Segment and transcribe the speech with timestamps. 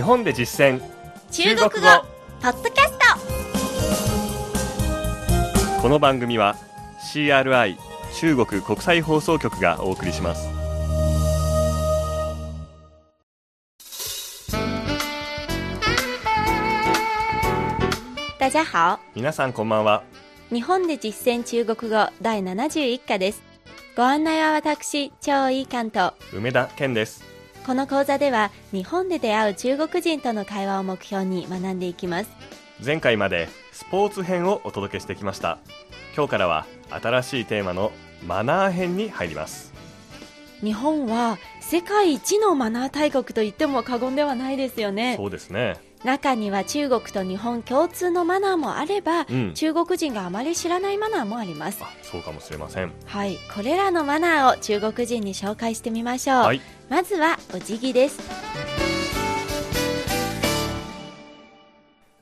[0.00, 0.80] 日本で実践。
[1.30, 1.70] 中国語。
[2.40, 2.92] ポッドキャス
[5.76, 5.82] ト。
[5.82, 6.56] この番組は
[7.12, 7.76] CRI
[8.18, 10.48] 中国国際放送局がお送りします。
[18.38, 18.98] 大家好。
[19.14, 20.02] 皆さんこんばんは。
[20.50, 23.42] 日本で実践中国語第71課です。
[23.94, 26.14] ご案内は私張井関と。
[26.32, 27.29] 梅田健です
[27.66, 32.30] この講座では日本で出会う中国人との会話を目標に学んでいきます。
[32.84, 35.58] 前回までスポーツ編をお届けしてきました。
[36.16, 37.92] 今日からは新しいテーマの
[38.26, 39.72] マナー編に入ります。
[40.62, 45.16] 日本は世界一のマナー大国と言っても過言ではないですよね。
[45.16, 49.52] そうですね中には中国と日本共通のマナーもあれば、うん。
[49.54, 51.82] 中国人があまり知らないマナーもあります。
[51.82, 52.92] あそうかもしれません。
[53.04, 53.36] はい。
[53.54, 56.60] これらのマナーを中国人に紹介してみましょう、はい。
[56.88, 58.18] まずはお辞儀です。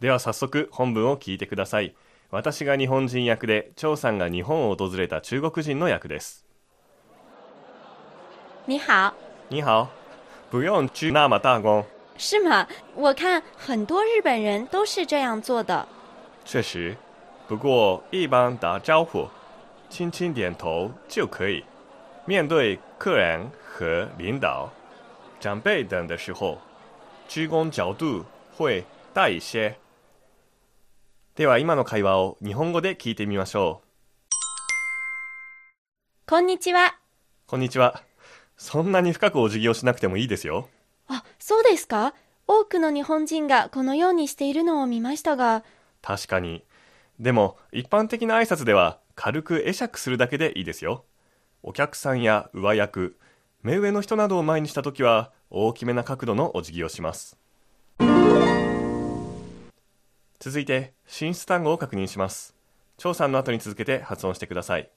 [0.00, 1.94] では早速本文を聞いてください。
[2.30, 6.44] 私が日本人役で張さんが日本を訪れた中国人の役です。
[8.66, 9.14] 你好
[9.48, 9.88] 你好
[10.50, 11.84] 不用鞠那么大躬
[12.18, 12.66] 是吗？
[12.96, 15.86] 我看很多日本人都是这样做的。
[16.44, 16.96] 确实，
[17.46, 19.28] 不过一般打招呼，
[19.88, 21.64] 轻轻点头就可以。
[22.26, 24.68] 面对客人和领导、
[25.40, 26.58] 长辈等的时候，
[27.28, 28.24] 鞠躬角度
[28.56, 29.76] 会大一些。
[31.36, 33.80] では今の会話を日本語で聞いてみましょ
[36.26, 36.86] こんにちは。
[36.88, 36.90] う。
[37.46, 38.02] こんにちは。
[38.56, 40.68] そんなに深くお辞儀をしなくてもいいですよ。
[41.48, 42.12] あ、そうですか？
[42.46, 45.64] 多くの日本人がこのようにしているのを見ましたが、
[46.02, 46.62] 確かに。
[47.18, 51.06] でも一般的な挨拶では軽く会釈するだけでいいですよ。
[51.62, 53.16] お客さんや上役、
[53.62, 57.38] 目上の人などを前にしたときは大きめな角度のお辞儀をします。
[60.38, 62.54] 続いて進出単語を確認します。
[62.98, 64.90] 張さんの後に続けて発音してください。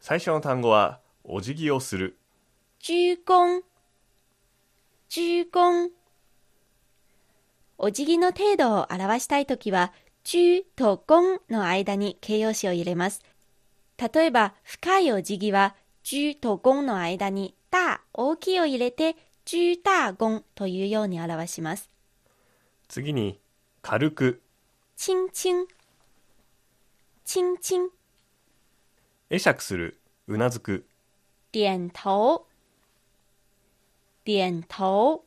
[0.00, 2.18] 最初の単語はお辞儀をする。
[2.78, 3.62] 鞠躬、
[5.10, 5.90] 鞠躬。
[7.78, 13.22] お辞儀の程度を表したいときは、鞠と躬の間に形容詞を入れます。
[13.96, 21.90] 例えば、深いお辞儀は、鞠と躬の間に、大、大きいを入れて、鞠大躬というように表します。
[22.88, 23.40] 次に
[23.80, 24.42] 軽く
[24.96, 25.66] チンチン、
[27.24, 27.88] チンチン、
[29.30, 30.86] 会釈する、うなずく、
[31.50, 32.47] 点頭、
[34.28, 35.24] 点頭。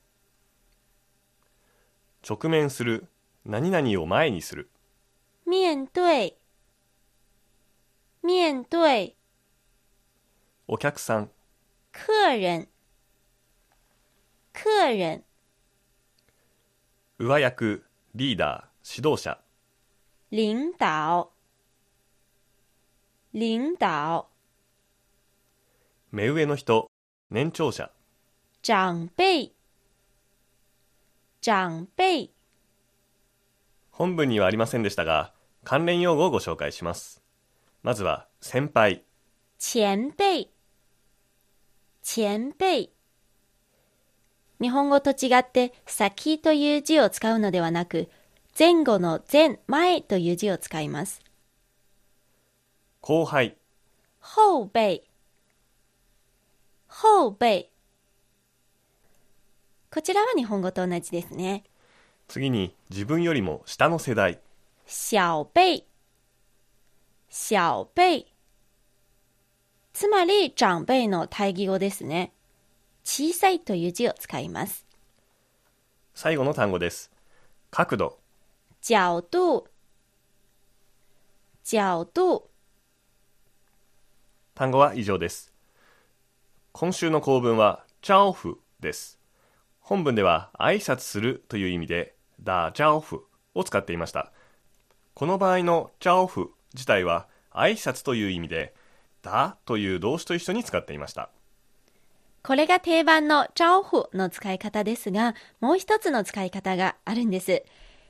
[2.21, 3.07] 直面する、
[3.43, 4.69] 何々を前にする。
[5.43, 6.37] 面对，
[8.21, 9.17] 面对
[10.67, 11.31] お客さん、
[11.91, 12.67] 客人，
[14.53, 15.23] 客人
[17.17, 19.43] 上役、リーダー、指導者。
[20.29, 21.31] 领导，
[23.33, 24.27] 领导
[26.11, 26.91] 目上の人、
[27.31, 27.91] 年長者。
[28.63, 29.53] 长辈，
[31.41, 32.29] 长辈
[33.89, 35.33] 本文にはありませんでしたが、
[35.63, 37.23] 関連用語をご紹介します。
[37.81, 39.03] まずは、先輩、
[39.57, 40.51] 前辈，
[42.05, 42.91] 前輩。
[44.61, 48.11] 日本語と違って先という字を使うのではなく
[48.57, 51.19] 前後の前、前という字を使います。
[52.99, 53.57] 後輩、
[54.19, 55.03] 後輩。
[56.87, 57.70] 後輩
[59.93, 61.65] こちらは日本語と同じですね。
[62.29, 64.39] 次に自分よりも下の世代、
[64.85, 65.85] 小輩
[67.29, 68.33] 小輩
[69.91, 72.31] つまり長輩の対義語ですね。
[73.03, 74.85] 小さいという字を使います。
[76.15, 77.11] 最後の単語です。
[77.69, 78.17] 角度、
[78.81, 79.67] 角度
[81.69, 82.49] 角度
[84.55, 85.53] 単語は以上です。
[86.71, 89.20] 今週の構文は、チャオフです。
[89.81, 93.25] 本文では、挨拶するという意味で、ダチャオフ
[93.55, 94.31] を使っていました。
[95.13, 98.73] この場合のチャオフ自体は、挨拶という意味で、
[99.21, 101.29] だという動詞と一緒に使っていました。
[102.43, 107.63] これが定番のチャオフの使い方ですが、もう一つの使い方があるんです。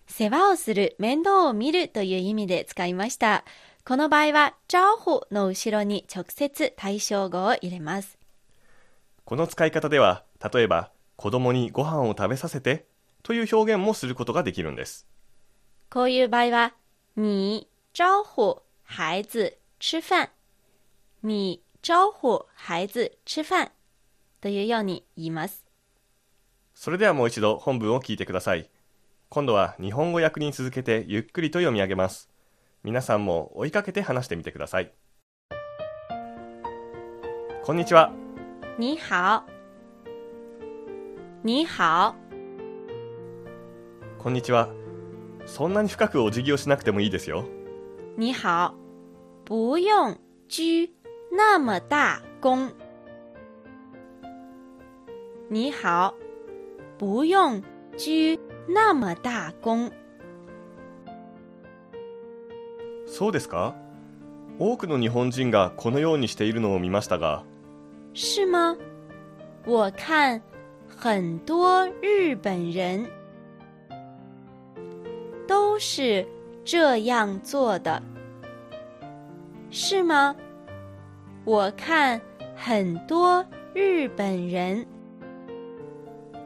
[0.08, 3.44] 世話をする、面倒を見るという意味で使いました。
[3.86, 8.20] この場合は、チャオフの後ろに直接対象語を入れます。
[9.26, 10.92] この使い方では、例えば、
[11.22, 12.88] 子供にご飯を食べさせて
[13.22, 15.08] という表現もすることができるんです。
[15.92, 16.74] こういう場合は、
[17.16, 20.30] 你招呼孩子吃飯。
[21.22, 23.70] 你招呼孩子吃飯。
[24.42, 25.64] というように言います。
[26.74, 28.72] それではもう一度本文を聞いてください。
[29.30, 32.32] 今度は日本語訳に続けてゆっくりと読み上げます。
[32.84, 34.92] 皆さんも追いかけて話してみてください。
[37.62, 38.12] こんにちは。
[38.80, 39.51] 你好。
[41.44, 42.14] 你好。
[44.20, 44.70] こんにちは。
[45.48, 47.46] そんなに深くお辞儀をしなくてもいいですよ。
[48.16, 48.76] 你好。
[49.48, 50.16] 不用
[50.48, 50.92] 鞠
[51.36, 52.72] 那么大躬。
[55.50, 56.14] 你好。
[57.00, 57.60] 不用
[57.98, 59.92] 鞠那么大躬。
[63.08, 63.74] そうですか？
[64.60, 67.44] 多くの日本人がこのようにしているのを見ましたが、
[68.14, 68.78] 是吗？
[69.66, 70.40] 我看
[71.04, 73.04] 很多日本人
[75.48, 76.24] 都是
[76.64, 78.00] 这样做的，
[79.72, 80.36] 是吗？
[81.44, 82.22] 我看
[82.56, 83.44] 很多
[83.74, 84.86] 日本人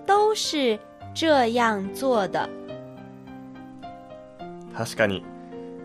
[0.05, 0.79] 都是
[1.13, 2.49] 这样做的。
[4.73, 5.21] 確かに。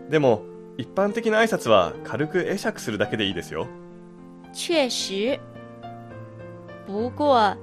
[0.09, 0.43] でも、
[0.77, 3.67] 一般的な挨拶は軽く会釈するだけでいいですよ。
[4.53, 5.37] 确实，
[6.87, 7.57] 不过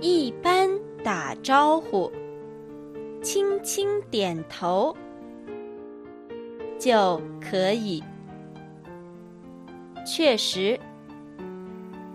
[0.00, 0.70] 一般
[1.04, 2.10] 打招呼，
[3.22, 4.96] 轻轻点头
[6.78, 8.02] 就可以。
[10.06, 10.80] 确实，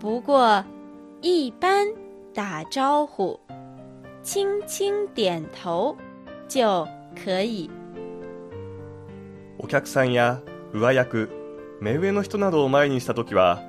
[0.00, 0.64] 不过
[1.20, 1.86] 一般
[2.34, 3.38] 打招呼，
[4.22, 5.96] 轻轻点头
[6.48, 7.70] 就可以。
[9.58, 10.42] お客さんや
[10.72, 11.28] 上役、
[11.80, 13.62] 目上の人などを前にしたときは、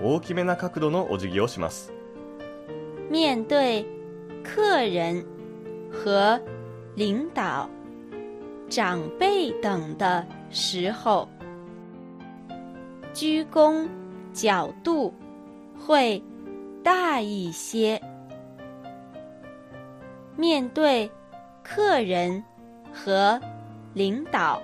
[0.00, 1.92] 大きめな角度のお辞儀をします。
[3.10, 3.86] 面对
[4.42, 5.24] 客人
[5.90, 6.40] 和
[6.94, 7.68] 领导、
[8.68, 11.28] 长辈等的时候，
[13.12, 13.88] 鞠躬
[14.32, 15.12] 角度
[15.78, 16.22] 会
[16.82, 18.00] 大一些。
[20.36, 21.10] 面对
[21.62, 22.42] 客人
[22.92, 23.40] 和
[23.92, 24.60] 领导、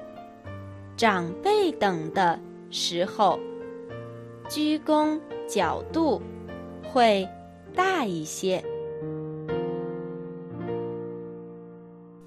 [0.97, 2.39] 长辈等的
[2.71, 3.39] 时候，
[4.49, 6.21] 鞠躬角度
[6.93, 7.29] 会
[7.75, 8.65] 大一些。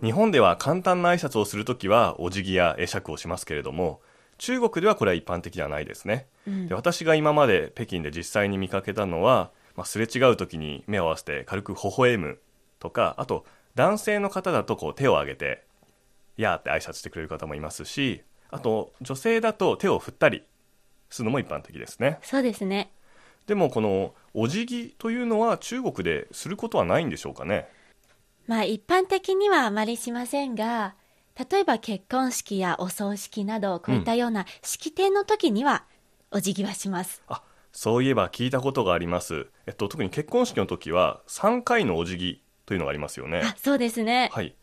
[0.01, 4.01] 日本では簡単な挨拶をするときはお辞儀や会釈をしますけれども、
[4.37, 6.27] 中国ではこれは一般的ではないですね。
[6.47, 12.39] うんで私が今まで北京で実際に見かけたのは、まあ、すれ違う時に目を合わせて軽く微笑む
[12.79, 13.45] とかあと
[13.75, 15.63] 男性の方だとこう手を挙げて
[16.37, 20.43] 「やー」って挨拶してくれる方もいますしあと女性だと手を振ったり
[21.09, 22.91] するのも一般的ですねそうですね。
[23.47, 27.67] でもこのお辞儀というのは中国ですることはないんでしょうかね？
[28.47, 30.95] まあ一般的にはあまりしませんが、
[31.49, 35.83] 例えば結婚式やお葬式など、こういったような式典の時には
[36.31, 37.21] お辞儀はします。
[37.27, 37.41] あ
[37.71, 44.29] そういえば聞いたことがあります、えっと、特に結婚式の時は3回のお辞儀というのがありますよねあ、そうですね。
[44.31, 44.55] はい。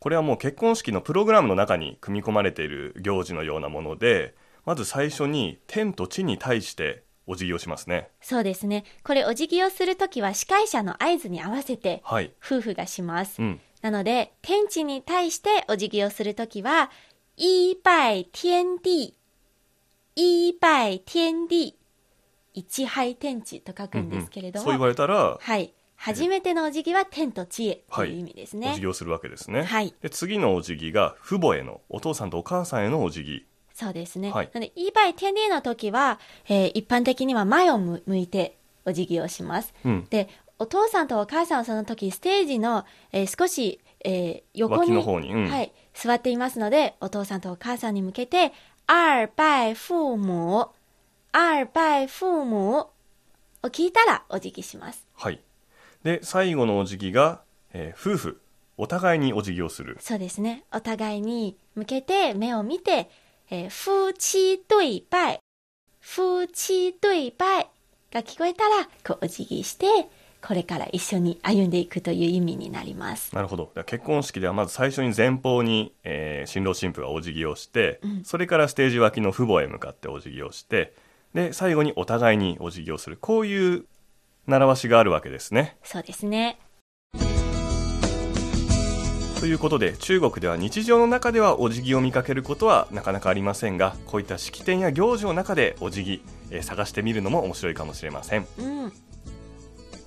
[0.00, 4.34] これはもう結婚式のプログラムの中に組み込まれている行事のようなもので、
[4.64, 8.08] まず最初に天と地に対してお辞儀をしますね。
[8.20, 8.84] そうですね。
[9.02, 12.32] これお辞儀をするときは司会者の合図に合わせてはい。
[12.44, 13.42] 夫婦がします。
[13.42, 13.60] うん。
[13.82, 16.90] なので、天地に対してお辞儀をするときは、
[17.36, 19.14] 一拜天地、
[20.14, 21.76] 一拜天地、
[22.54, 25.72] 一拝天地と書くんですけれども、そう言われたら、はい。
[25.96, 28.74] 初めてのお辞儀は天と地へとはいいう意味ですおね。
[28.74, 29.62] 辞儀をするわけですね。
[29.62, 29.94] はい。
[30.00, 33.46] で次のお辞儀が父母へのお父さんとお母さんへのお辞儀。
[33.78, 34.32] そうですね。
[34.32, 36.18] はいなので、一拜天地の時は、
[36.48, 38.56] えー一般的には前を向向いて
[38.86, 39.74] お辞儀をします。
[39.84, 40.06] うん。
[40.08, 40.28] で、
[40.58, 44.92] お父さんとお母さんはその時、ステージの、えー少し、えー横に。
[45.30, 45.50] うん。
[45.50, 48.52] はい、座っていますので、お父さんとお母さんに向けて、
[48.88, 50.72] 二拜父母、
[51.34, 52.78] 二拜父母
[53.62, 55.06] を聞いたらお辞儀します。
[55.14, 55.40] はい。
[56.02, 57.42] で、最後のお辞儀が、
[57.74, 58.40] えー夫婦、
[58.78, 59.98] お互いにお辞儀をする。
[60.00, 60.64] そうですね。
[60.72, 63.10] お互いに向けて目を見て、
[63.50, 65.38] えー夫妻对拜、
[66.00, 67.68] 夫妻对拜
[68.12, 69.86] が聞こえたら、こうお辞儀して、
[70.42, 73.34] これから一緒に歩んでいくという意味になります。
[73.34, 73.72] なるほど。
[73.86, 80.94] 結婚式ではまず最初に前方に、えー新郎新婦がお辞儀をして、うんそれからステージ脇の父母へ向かってお辞儀をして、
[81.34, 83.16] で、最後にお互いにお辞儀をする。
[83.16, 83.84] こういう
[84.46, 85.76] 習わしがあるわけですね。
[85.84, 86.58] そうですね。
[89.38, 98.46] ということで、中国では日常の中ではお辞儀を見かけることはなかなかありませんが、こういった式典や行事の中でお辞儀、えー探してみるのも面白いかもしれません。
[98.58, 98.92] うん。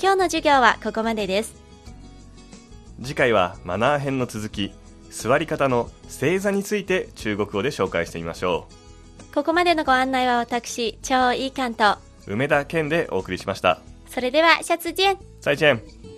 [0.02, 1.54] 今日の授業はここまでです。
[3.02, 4.74] 次回はマナー編の続き、
[5.12, 8.68] 座り方の正座について中国語で紹介してみましょ
[9.34, 11.98] ここまでのご案内は私、超いい関東。
[12.28, 12.34] う。
[12.34, 13.80] 梅田健でお送りしました。
[14.08, 16.09] それでは、シャツジェン再见。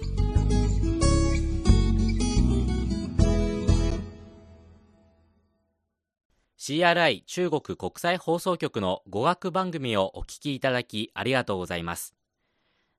[6.63, 12.13] CRI 中国国際放送局の語学番組をお聞きいただきありがとうございます。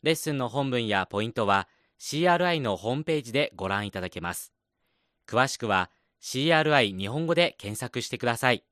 [0.02, 1.68] レッスンの本文やポイントは
[2.00, 4.52] CRI のホームページでご覧いただけます。
[5.28, 8.64] 詳しくは CRI 日本語で検索してください。